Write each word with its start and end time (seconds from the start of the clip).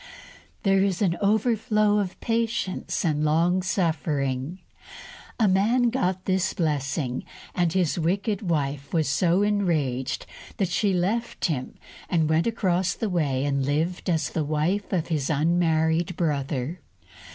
There 0.63 0.83
is 0.83 0.99
an 1.03 1.15
overflow 1.21 1.99
of 1.99 2.19
patience 2.21 3.05
and 3.05 3.23
long 3.23 3.61
suffering. 3.61 4.57
A 5.39 5.47
man 5.47 5.91
got 5.91 6.25
this 6.25 6.55
blessing, 6.55 7.23
and 7.53 7.71
his 7.71 7.99
wicked 7.99 8.41
wife 8.49 8.91
was 8.91 9.07
so 9.07 9.43
enraged 9.43 10.25
that 10.57 10.69
she 10.69 10.91
left 10.91 11.45
him, 11.45 11.75
and 12.09 12.27
went 12.31 12.47
across 12.47 12.95
the 12.95 13.09
way 13.11 13.45
and 13.45 13.63
lived 13.63 14.09
as 14.09 14.31
the 14.31 14.43
wife 14.43 14.91
of 14.91 15.09
his 15.09 15.29
unmarried 15.29 16.15
brother. 16.17 16.79